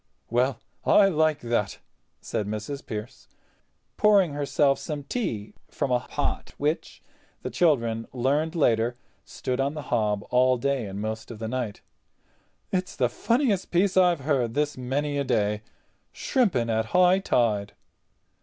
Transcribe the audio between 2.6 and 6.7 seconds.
Pearce, pouring herself some tea from a pot